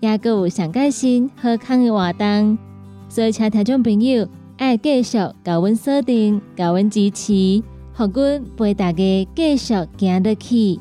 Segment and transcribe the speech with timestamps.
[0.00, 2.56] 也阁有上开心、好康的活动，
[3.08, 7.62] 所以请听众朋友爱继续高阮锁定、高阮支持，
[7.94, 10.78] 互阮陪大家继续行得去。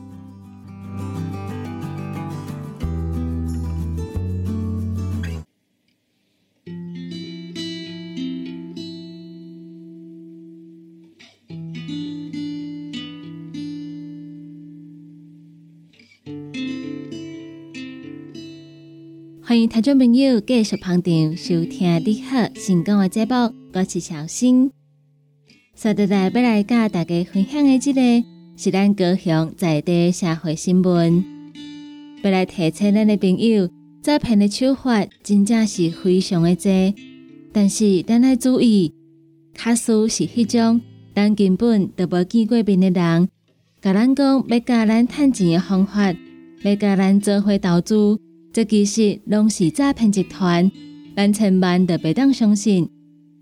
[19.66, 24.70] 听众朋友继续捧场收听你好成功的节目，我是小新。
[25.74, 28.02] 接下来要来跟大家分享的这个
[28.56, 31.26] 是咱高雄在地社会新闻，
[32.22, 33.68] 要来提醒咱的朋友，
[34.04, 36.94] 诈骗的手法真正是非常的多，
[37.52, 38.94] 但是咱要注意，
[39.56, 40.80] 卡数是迄种
[41.16, 43.28] 咱根本都无见过面的人，
[43.82, 46.14] 甲咱讲要教咱趁钱的方法，
[46.62, 48.20] 要教咱做伙投资。
[48.58, 50.72] 这其实拢是诈骗集团，
[51.16, 52.90] 咱千万得别当相信，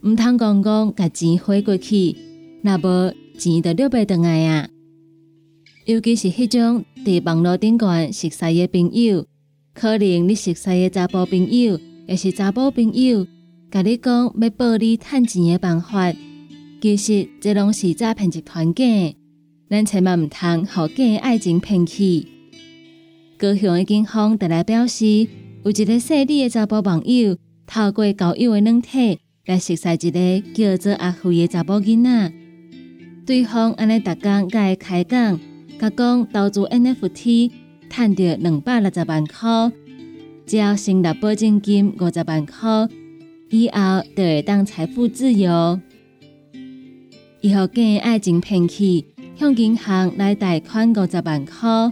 [0.03, 2.13] 毋通讲讲甲钱花过去，
[2.63, 4.67] 那无钱就留袂倒来啊！
[5.85, 9.25] 尤其是迄种伫网络顶端熟悉的朋友，
[9.73, 13.25] 可能你熟悉的查甫朋友，也是查甫朋友，
[13.71, 16.13] 甲你讲要报你趁钱的办法，
[16.81, 18.83] 其实这拢是诈骗集团假，
[19.69, 22.34] 咱千万毋通互假爱情骗去。
[23.45, 25.05] 高雄的警方特来表示，
[25.63, 32.33] 有一个细腻的查甫网友，透过交友的软体来熟悉一个叫做阿辉的查甫囡仔。
[33.23, 35.39] 对方安尼逐工甲伊开讲，
[35.79, 37.51] 甲讲投资 NFT，
[37.87, 39.71] 赚到两百六十万块，
[40.47, 42.89] 只要成立保证金五十万块，
[43.51, 45.79] 以后就会当财富自由。
[47.41, 49.05] 以后假爱情骗去，
[49.35, 51.91] 向银行来贷款五十万块。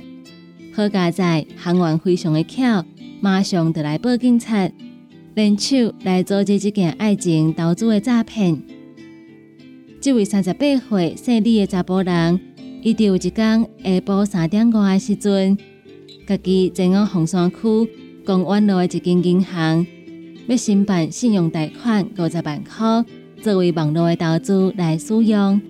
[0.76, 2.84] 好佳在行员非常的巧，
[3.22, 4.68] 马上就来报警察，
[5.36, 8.60] 联手来阻止这件爱情投资的诈骗。
[10.02, 12.40] 这位三十八岁姓李的查甫人，
[12.82, 15.56] 伊就有一天下晡三点外的时阵，
[16.26, 17.58] 家己前往红山区
[18.26, 19.86] 公园路的一间银行，
[20.48, 23.06] 要申办信用贷款五十万块，
[23.44, 25.62] 作为网络的投资来使用。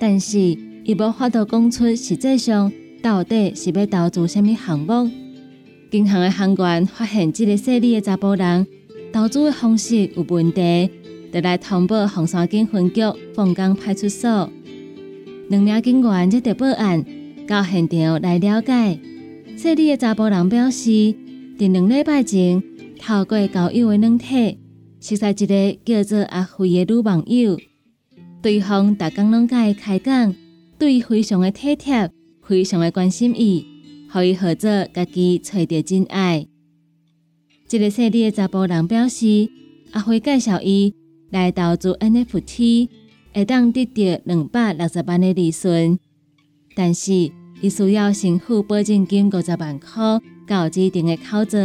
[0.00, 2.72] 但是伊无法度讲出实际上。
[3.02, 5.10] 到底是要投资什么项目？
[5.90, 8.66] 银行的行员发现这个细腻的查甫人
[9.12, 10.88] 投资的方式有问题，
[11.32, 13.02] 就来通报红山警分局
[13.34, 14.48] 凤冈派出所。
[15.48, 17.04] 两名警员接到报案，
[17.48, 19.00] 到现场来了解。
[19.58, 21.14] 说理的查甫人表示，
[21.58, 22.62] 在两礼拜前
[23.00, 24.58] 透过交友的软体，
[25.00, 27.58] 识识一个叫做阿辉的女网友。
[28.40, 30.34] 对方逐工拢甲伊开讲，
[30.78, 32.10] 对伊非常的体贴，
[32.46, 33.64] 非常的关心伊，
[34.10, 36.46] 互伊合作家己找着真爱。
[37.68, 39.48] 这个说理的查甫人表示，
[39.92, 40.94] 阿辉介绍伊
[41.30, 42.88] 来投资 NFT，
[43.32, 45.98] 会当得到两百六十万的利润，
[46.74, 47.32] 但是。
[47.62, 51.60] 伊需要先付保证金五十万块，到指定的口座，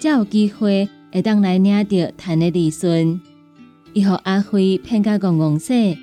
[0.00, 3.20] 才有机会会当来领到赚的利润。
[3.92, 5.96] 伊和阿辉骗甲戆戆说，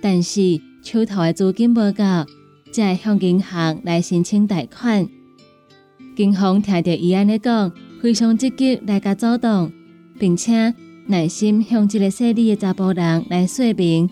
[0.00, 2.02] 但是手头的资金无够，
[2.74, 5.06] 才向银行来申请贷款。
[6.16, 7.70] 警方听到伊安尼讲，
[8.02, 9.70] 非常积极来甲阻挡，
[10.18, 10.74] 并且
[11.06, 14.10] 耐心向这个说理的查甫人来说明，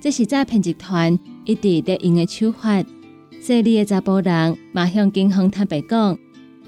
[0.00, 2.82] 这是诈骗集团一直在用的手法。
[3.46, 6.18] 这里的查甫人马向警方坦白讲，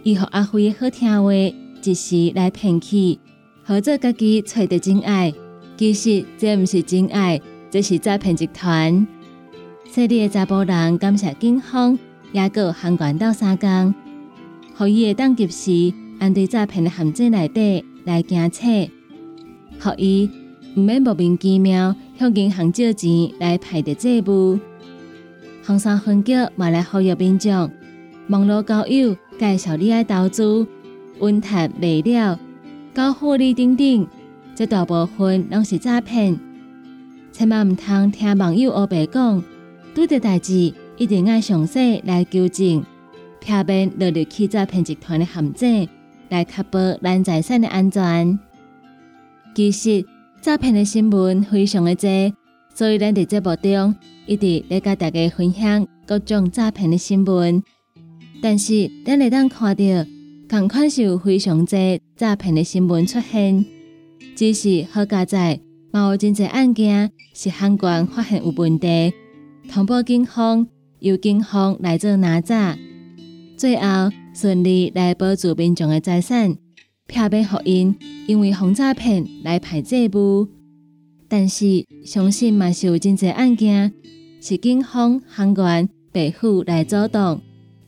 [0.05, 3.19] 伊和阿辉的好听话，一时来骗去，
[3.65, 5.35] 合作家己找到真爱。
[5.77, 9.05] 其实这毋是真爱，这是诈骗集团。
[9.95, 11.99] 这里的查甫人感谢警方，
[12.33, 13.95] 也个行管到三更，
[14.75, 18.63] 互伊会当及时按对诈骗的陷阱内底来惊测，
[19.79, 20.31] 互伊
[20.75, 24.59] 毋免莫名其妙向银行借钱来排得债务。
[25.63, 27.71] 红山分局嘛来呼吁民众，
[28.29, 30.67] 网络交友介绍你爱投资、
[31.19, 32.41] 稳谈未了、
[32.95, 34.07] 高获利等等，
[34.55, 36.41] 这大部分拢是诈骗。
[37.31, 39.45] 千万唔通听网友乌白讲，
[39.95, 42.83] 拄着代志一定要详细来纠正，
[43.41, 45.89] 避免落入去诈骗集团的陷阱，
[46.31, 48.39] 来确保咱财产的安全。
[49.55, 50.05] 其实
[50.41, 52.09] 诈骗的新闻非常的多。
[52.75, 53.95] 所以，咱伫节目中
[54.25, 57.63] 一直咧甲大家分享各种诈骗的新闻，
[58.41, 59.83] 但是咱会当看到，
[60.49, 61.79] 同款是有非常多
[62.17, 63.63] 诈骗的新闻出现。
[64.35, 65.61] 只是好加在，
[65.91, 69.13] 嘛有真侪案件是海关发现有问题，
[69.69, 70.67] 通报警方，
[70.99, 72.77] 由警方来做拿查，
[73.57, 76.55] 最后顺利来保住民众的财产，
[77.07, 77.95] 避免福因
[78.27, 80.49] 因为防诈骗来排债务。
[81.29, 83.93] 但是，相信嘛是有真侪案件
[84.41, 87.41] 是警方、行员、白虎来阻挡，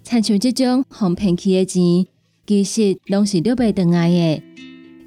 [0.02, 2.06] 亲像这种哄骗去的钱，
[2.46, 4.42] 其实拢是六百回来的。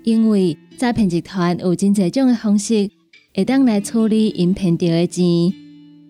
[0.04, 2.92] 因为诈骗集团有真侪种的方式，
[3.34, 5.24] 会当来处理因骗到的钱。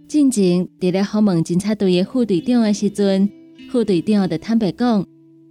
[0.08, 3.30] 进前伫咧访问侦查队的副队长的时阵，
[3.70, 5.06] 副队长就坦白讲，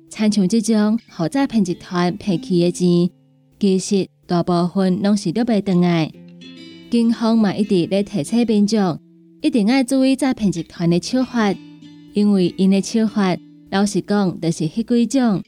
[0.09, 3.11] 参像即种互诈骗集团骗去的钱，
[3.61, 6.11] 其实大部分拢是六百回来。
[6.91, 8.99] 警方嘛一直咧提醒民众，
[9.43, 11.55] 一定要注意诈骗集团的手法，
[12.15, 13.37] 因为因的手法，
[13.71, 15.43] 老实讲，就是迄几种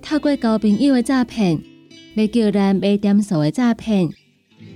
[0.00, 1.60] 透过交朋友的诈骗，
[2.14, 4.08] 要叫咱买点数的诈骗，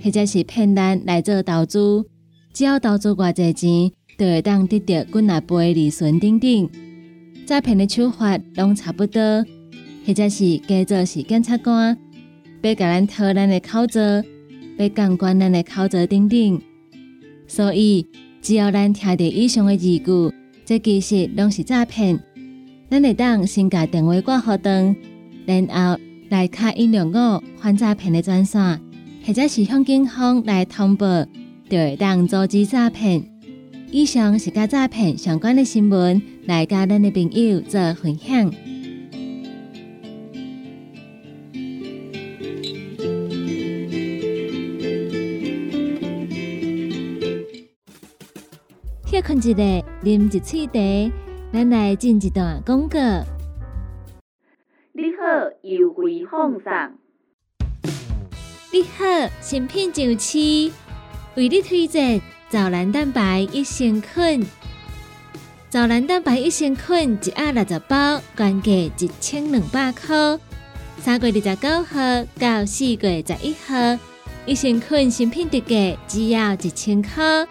[0.03, 2.03] 或者是骗咱来做投资，
[2.53, 6.69] 只要投资偌济钱，就会当得到几若倍利润等等。
[7.45, 9.45] 诈骗的手法拢差不多，
[10.05, 11.97] 或者是假做是检察官，
[12.61, 14.01] 要甲咱偷咱的口罩。
[14.79, 16.61] 要监管咱的口罩等等，
[17.47, 18.05] 所以
[18.43, 22.19] 只要咱听到以上的字句，这其实拢是诈骗。
[22.87, 24.95] 咱会当先甲电话挂好灯，
[25.47, 25.99] 然后
[26.29, 28.79] 来卡一两五反诈骗的专线，
[29.25, 31.05] 或者是向警方来通报，
[31.69, 33.23] 就会当阻止诈骗。
[33.91, 38.51] 以上是甲诈骗相关的新闻，来甲咱的朋友做分享。
[49.21, 49.63] 困一个，
[50.03, 51.11] 啉一喙茶，
[51.51, 52.99] 咱来进一段广告。
[54.93, 55.23] 你好，
[55.63, 56.71] 优惠放送。
[58.71, 59.05] 你好，
[59.41, 60.71] 新品上市，
[61.37, 64.43] 为你推荐藻蓝蛋白益生菌。
[65.69, 70.39] 藻蓝蛋白益生菌一盒六十包，原价一千两百块。
[70.99, 73.99] 三月二十九号到四月十一号，
[74.47, 77.47] 益生菌新品特价只要一千块。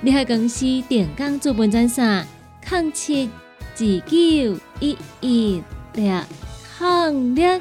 [0.00, 2.26] 你合公司电工资本专线：
[2.68, 3.30] 零七
[3.76, 5.62] 二九一一
[5.94, 6.20] 六
[6.80, 7.60] 零六。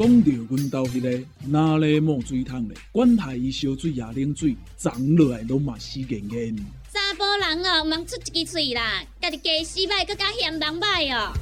[0.00, 2.78] 讲到阮兜迄个哪里冒水桶咧？
[2.90, 6.56] 管他伊烧水也冷水，长落来拢嘛死严严。
[6.90, 11.34] 查甫人哦，毋通出一支喙啦，家己家洗歹，更加嫌人歹哦。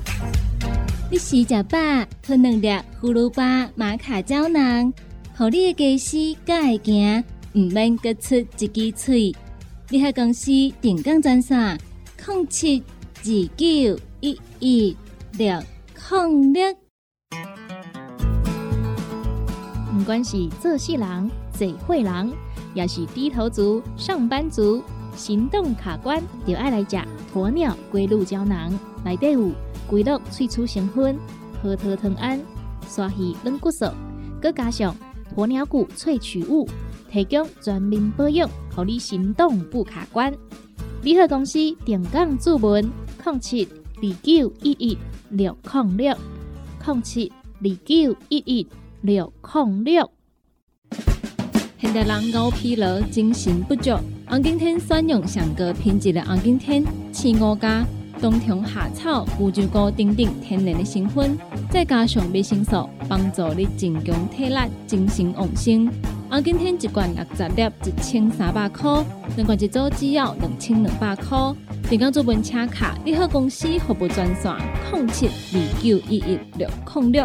[1.09, 1.79] 你食食饱，
[2.21, 2.67] 吞两粒
[3.01, 4.93] 葫芦巴玛卡胶囊，
[5.37, 7.25] 互你的家丝才会行，
[7.55, 9.37] 毋免各出一支喙。
[9.89, 10.51] 你喺公司
[10.81, 11.79] 定岗专线：
[12.27, 12.83] 零七
[13.23, 14.97] 二九一一
[15.35, 15.63] 六
[16.11, 16.88] 零六。
[20.09, 22.33] 管是做事人、做会人，
[22.73, 24.83] 也是低头族、上班族，
[25.15, 26.97] 行动卡关，就爱来食
[27.35, 28.73] 鸵鸟龟鹿胶囊。
[29.05, 29.51] 内底有
[29.87, 31.19] 龟鹿萃取成分，
[31.63, 32.41] 核桃藤胺、
[32.87, 33.85] 鲨鱼软骨素，
[34.41, 34.97] 佮加上
[35.37, 36.67] 鸵鸟骨萃取物，
[37.13, 40.33] 提供全面保养，让你行动不卡关。
[41.03, 42.91] 联合公司定岗注文：
[43.27, 44.97] 零七二九一一
[45.29, 46.17] 六零六
[46.87, 48.67] 零七二九一一
[49.01, 50.11] 六零六。
[51.81, 53.93] 现代人熬疲劳、精神不足，
[54.27, 57.85] 红景天选用上个品质的红景天青五加。
[58.21, 61.39] 冬虫夏草、乌鸡菇等等天然的成分，
[61.71, 64.57] 再加上维生素，帮助你增强体力、
[64.89, 65.89] 精神旺盛。
[66.29, 69.05] 啊，今天一罐六十粒，一千三百块；
[69.37, 71.39] 两罐一组只要两千两百块。
[71.89, 74.53] 订购做本车卡，你好公司服务专线：
[74.93, 77.25] 零七二九一一六零六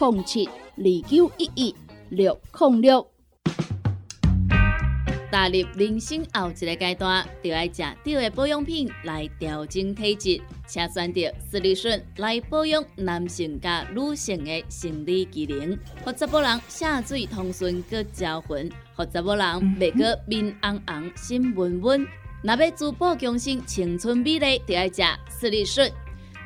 [0.00, 1.74] 零七二九一一
[2.08, 3.06] 六零六。
[5.30, 19.46] 踏入人生后一个阶段，就要食对的保养品来调整体质，请选择斯利顺来保养男性加女性的生理机能，或者某人下水通顺个招魂，或者某人
[19.78, 22.06] 袂个面红红心温温。
[22.42, 25.92] 若要珠宝强身、青春美丽，就要食斯利顺。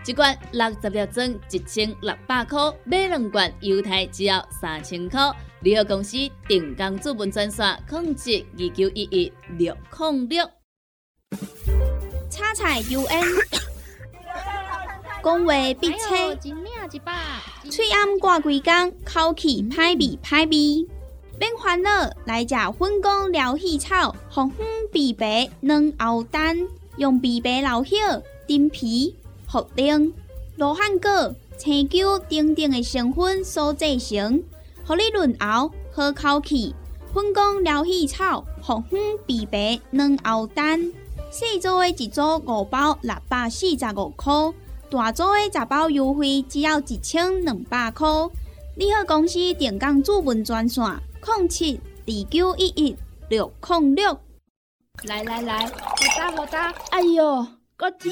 [0.06, 5.18] 一罐六十粒装，一千六百块；买两罐，犹太只要三千块。
[5.60, 10.44] 联合公司定岗资本专线：控制二九一一六零六。
[12.28, 13.24] 叉彩 UN，
[15.22, 16.36] 讲话必切，
[17.70, 20.86] 嘴暗挂几工，口气歹味歹味。
[21.38, 21.90] 别烦恼，
[22.26, 26.58] 来食粉工疗气草，红粉枇杷软藕丹，
[26.98, 27.96] 用枇杷老血
[28.46, 29.16] 丁皮。
[29.54, 30.12] 茯苓、
[30.56, 34.42] 罗汉果、青椒等等的成分所制成，
[34.84, 36.74] 合你润喉好口气。
[37.12, 40.92] 粉工疗气草、红粉枇杷软藕丹，
[41.30, 44.32] 细组的一组五包六百四十五块，
[44.90, 48.08] 大组的十包优惠只要一千两百块。
[48.76, 50.84] 你好，公司电工主文专线：
[51.38, 52.96] 零七二九一一
[53.28, 54.18] 六零六。
[55.04, 55.72] 来来来，好
[56.18, 57.46] 打好打，哎哟，
[57.76, 58.10] 够痛！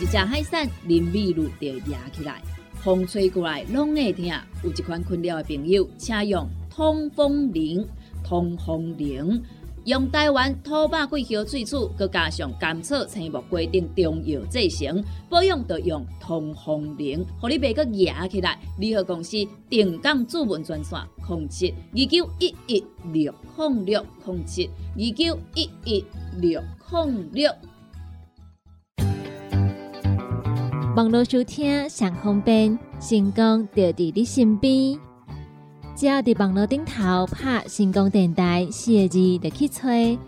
[0.00, 2.40] 一只海扇淋雨露就压起来，
[2.76, 4.24] 风吹过来拢会疼。
[4.64, 7.86] 有一款困扰的朋友，请用通风铃。
[8.24, 9.42] 通风铃
[9.84, 18.58] 用台湾土白桂花萃取，佮加上甘草、青木规定中药制成，保养要用通风铃，互你袂佮压起来。
[18.78, 19.36] 联合公司
[19.68, 26.04] 定岗主文专线：零七二九一一六零六零七二九一一
[26.40, 27.50] 六零六。
[30.96, 34.98] 网络收听上方便，成功就伫你身边。
[35.94, 40.18] 只要伫网络顶头拍“成功电台”四个字，就去吹，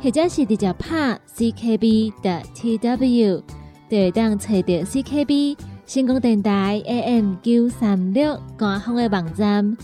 [0.00, 3.42] 或者是直接拍 “ckb” 的 tw，
[3.90, 9.76] 就会当找到 CKB 成功电台 AM 九三六官方的网站。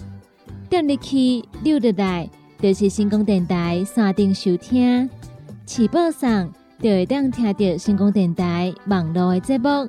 [0.68, 5.10] 点入去六入来，就是成功电台山顶收听，
[5.66, 6.48] 起播上
[6.80, 9.88] 就会当听到成功电台网络的节目。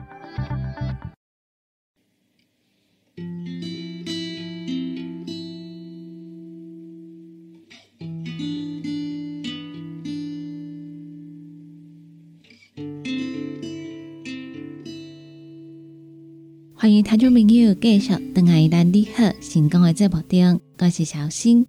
[17.21, 21.67] 众朋友继续登来咱你好成功的节目中，我是小新。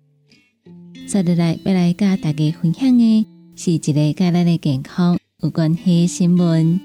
[1.06, 6.80] 接下来要来甲大家分享的是一个甲咱的健康有关系新闻。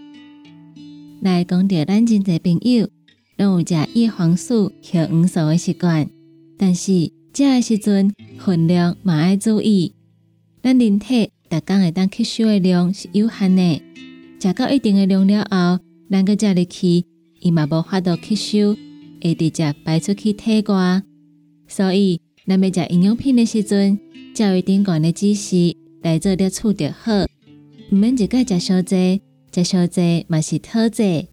[1.22, 2.90] 来讲到咱真侪朋友
[3.38, 6.10] 拢有食叶黄素、叶黄素的习惯，
[6.58, 9.94] 但是食的时阵分量嘛爱注意。
[10.62, 13.82] 咱人体逐工会当吸收的量是有限的，
[14.42, 15.82] 食到一定的量了后，
[16.12, 17.06] 咱个食入去，
[17.40, 18.76] 伊嘛无法度吸收，
[19.22, 21.04] 会直接排出去体外。
[21.68, 24.00] 所以，咱要食营养品的时阵，
[24.34, 27.26] 教育顶管的知识来做了处就好，
[27.92, 29.22] 毋免一概食伤济，
[29.54, 31.28] 食伤济嘛是讨济。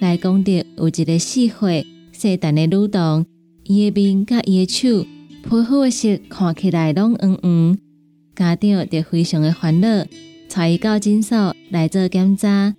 [0.00, 3.26] 来讲着有一个四岁细蛋的女童，
[3.64, 5.04] 伊的面甲伊的手
[5.42, 7.78] 皮肤的色看起来拢黄黄，
[8.36, 10.04] 家长就非常的烦恼，
[10.48, 12.74] 带伊到诊所来做检查，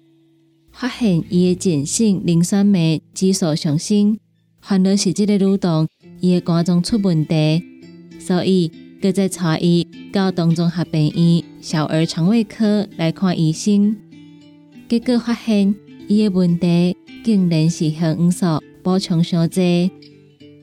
[0.80, 4.18] 发现伊的碱性磷酸酶指数上升，
[4.62, 5.86] 烦恼是即个蠕动
[6.22, 7.62] 伊的肝脏出问题，
[8.18, 8.72] 所以
[9.02, 13.98] 搁再带伊到东中合病院小儿肠胃科来看医生，
[14.88, 15.76] 结果发现
[16.08, 16.96] 伊的问题。
[17.22, 18.46] 竟然是血黄素
[18.82, 19.92] 补充伤济，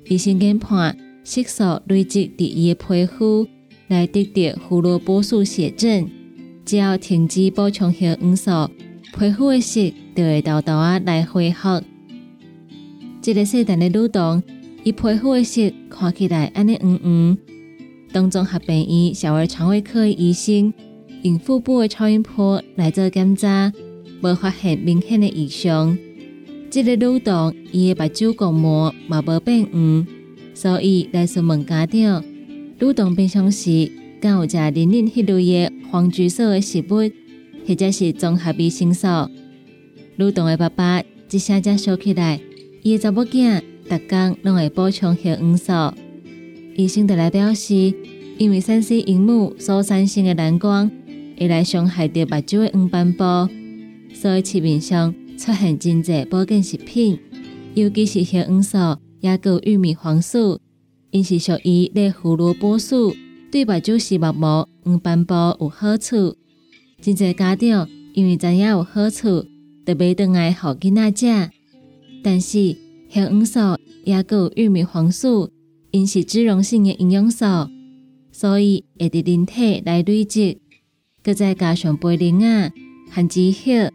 [0.06, 3.46] 医生研判色素累积伫伊的皮肤，
[3.88, 6.10] 来得到胡萝卜素血症。
[6.64, 8.50] 只要停止补充血黄素，
[9.18, 9.80] 皮肤的色
[10.16, 11.82] 就会豆豆啊来恢复。
[13.20, 14.42] 这个细蛋的女童，
[14.82, 17.38] 伊皮肤的色看起来安尼黄黄。
[18.12, 20.72] 当中合病院小儿肠胃科的医生
[21.20, 23.70] 用腹部的超音波来做检查，
[24.22, 25.98] 无发现明显的异常。
[26.70, 30.06] 这个女童伊的目睭角膜嘛无变黄，
[30.54, 32.24] 所以来询问家长，
[32.80, 37.10] 女童平常时敢有食零零迄类的黄菊素的食物，
[37.68, 39.06] 或者是综合维生素。
[40.18, 42.40] 女童的爸爸一声才说起来，
[42.82, 45.72] 伊的查某囝逐工拢会补充血黄素。
[46.74, 47.92] 医生就来表示，
[48.38, 50.90] 因为三 C 荧幕所产生的蓝光
[51.38, 53.24] 会来伤害到目睭的黄斑部，
[54.14, 55.14] 所以市面上。
[55.38, 57.18] 出现真济保健食品，
[57.74, 58.78] 尤其是血黄素，
[59.20, 60.58] 也有玉米黄素，
[61.10, 63.14] 因是属于类胡萝卜素，
[63.52, 66.34] 对目睭视网膜、黄斑部有好处。
[67.02, 69.44] 真济家长因为知影有好处，
[69.86, 71.50] 就买倒来互囡仔食。
[72.22, 72.76] 但是
[73.08, 73.60] 血黄素
[74.04, 75.50] 也有玉米黄素，
[75.92, 77.44] 因是脂溶性的营养素，
[78.32, 80.58] 所以会伫人体来累积。
[81.22, 82.70] 搁再加上贝灵啊、
[83.10, 83.92] 番薯叶。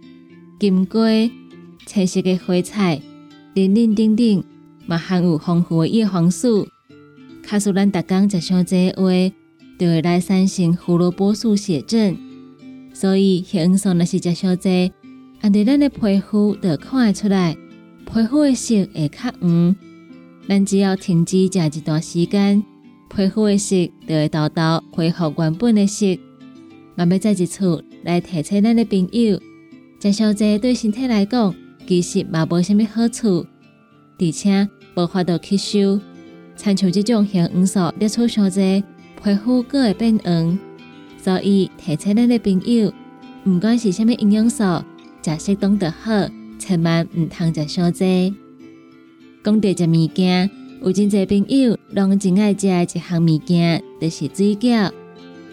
[0.60, 1.32] 金龟、
[1.88, 3.02] 彩色的花菜、
[3.56, 4.44] 林林等等，
[4.86, 6.68] 嘛含有丰富的叶黄素。
[7.42, 9.04] 卡使咱逐工食伤济话，
[9.80, 12.16] 就会来产生胡萝卜素血症。
[12.94, 14.92] 所以血黄素若是食伤济，
[15.42, 17.58] 按对咱的皮肤就看会出来，
[18.06, 19.76] 皮肤的色会较黄。
[20.48, 22.64] 咱只要停止食一段时间，
[23.10, 23.76] 皮肤的色
[24.08, 26.06] 就会豆豆恢复原本的色。
[26.96, 29.40] 我要再一次来提醒咱的朋友。
[30.00, 31.56] 食烧济对身体来讲，
[31.88, 33.46] 其实嘛无虾米好处，
[34.20, 36.00] 而且无法度吸收。
[36.56, 38.84] 参像这种血黄素摄取伤济，
[39.24, 40.60] 皮肤阁会变黄。
[41.18, 42.94] 所以提醒咱的朋友，
[43.46, 44.64] 毋管是虾米营养素，
[45.22, 46.12] 食适当就好，
[46.58, 48.34] 千万毋通食伤济。
[49.44, 50.50] 讲到食物件，
[50.82, 54.92] 有真济朋友拢真爱食一项物件，就是水饺。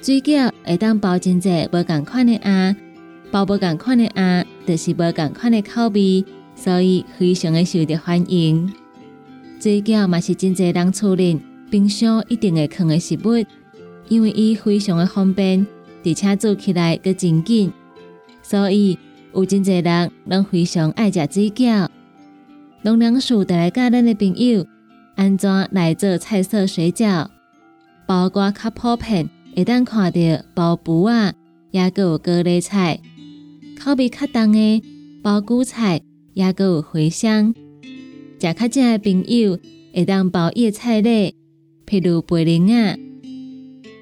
[0.00, 2.74] 水饺会当包真济无共款的啊。
[3.30, 8.72] 包无共款的鸭，就是无共款的口味，所以非常的受到欢迎。
[9.60, 11.38] 水饺嘛是真济人厝里
[11.70, 13.44] 冰箱一定会放的食物，
[14.08, 15.66] 因为伊非常的方便，
[16.04, 17.70] 而且做起来阁真紧，
[18.42, 18.98] 所以
[19.34, 21.88] 有真侪人拢非常爱食水饺。
[22.82, 24.64] 农粮树带来教咱的朋友
[25.16, 27.26] 安怎来做菜色水饺，
[28.06, 30.18] 包括较普遍会当看到
[30.54, 31.32] 包布啊，
[31.70, 33.00] 也阁有高丽菜。
[33.78, 34.82] 口味较重的
[35.22, 36.00] 包韭菜，
[36.34, 37.54] 也阁有茴香。
[38.40, 39.58] 食较正的朋友
[39.92, 41.34] 会当包叶菜类，
[41.86, 42.96] 譬如贝灵啊。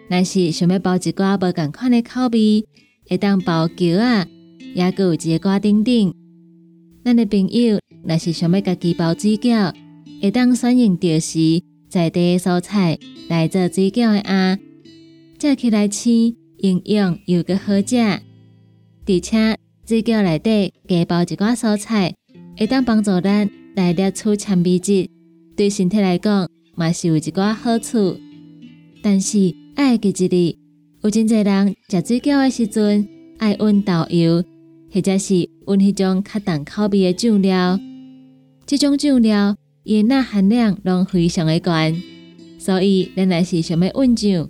[0.09, 2.65] 若是想要包一寡无共款的口味，
[3.09, 4.27] 会当包姜啊，
[4.77, 6.15] 也阁有一个等等。
[7.03, 9.75] 咱的朋友若是想要家己包水饺，
[10.21, 14.59] 会当选用着时在地蔬菜来做水饺的啊。
[15.41, 19.57] 食起来鲜，营养又阁好食，而且。
[19.89, 22.13] 水饺内底加包一寡蔬菜，
[22.59, 25.09] 会当帮助咱来摄取纤维质，
[25.57, 28.19] 对身体来讲嘛是有一寡好处。
[29.01, 30.59] 但是爱记一哩，
[31.05, 33.07] 有真侪人食水饺的时阵
[33.39, 34.43] 爱温豆油，
[34.93, 37.79] 或者是温迄种较重口味的酱料。
[38.67, 41.73] 这种酱料盐钠含量拢非常的高，
[42.59, 44.49] 所以咱若是想要温酱，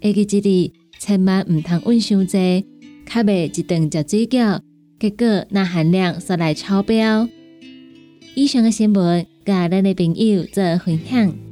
[0.00, 2.64] 会记一哩千万毋通温伤济，
[3.04, 4.60] 卡袂一顿食水饺，
[5.00, 7.28] 结果钠含量煞来超标。
[8.34, 11.45] 以上嘅新闻，甲咱的朋友做分享。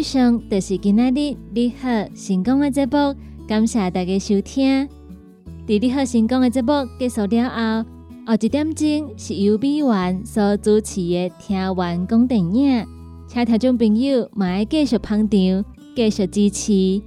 [0.00, 3.14] 以上就是今仔日你好成功的节目，
[3.46, 4.88] 感谢大家收听。
[5.66, 7.90] 伫你好成功的节目结束了后，
[8.26, 12.86] 后一点钟是由美元所主持的听完讲电影，
[13.28, 17.02] 请听众朋友买继续捧场，继续支持。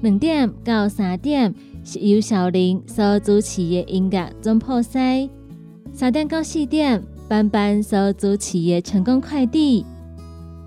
[0.00, 5.28] 两点到三点是由小林所主持的音乐总破西，
[5.92, 9.84] 三点到四点班班所主持的成功快递。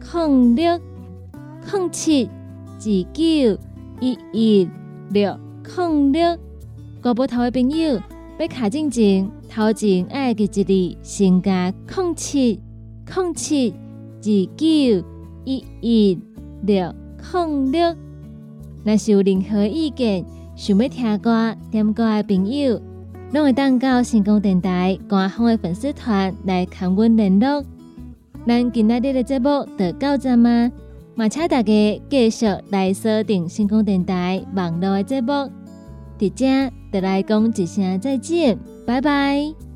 [0.00, 0.80] 零六
[1.72, 3.58] 零七二九
[4.00, 4.68] 一一
[5.10, 5.38] 六
[5.76, 6.38] 零六，
[7.02, 8.00] 国宝头的朋友
[8.38, 12.60] 要卡进前，头前爱记一字，先加零七
[13.14, 14.22] 零七二
[14.56, 15.04] 九
[15.44, 16.18] 一一
[16.62, 16.94] 六
[17.32, 17.94] 零六。
[18.84, 20.24] 若是有任何意见，
[20.56, 22.80] 想要听歌、点歌的朋友，
[23.32, 27.64] 拢会当到成功电台官方的粉丝团来跟阮联络。
[28.48, 30.72] 咱今仔日的节目就到这吗？
[31.14, 35.32] 嘛，请大家继续来锁定星空电台网络的节目。
[36.18, 39.67] 伫遮，就来讲一声再见，拜拜。